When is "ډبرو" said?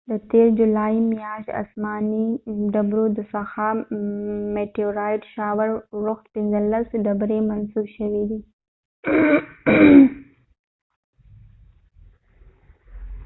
2.73-3.05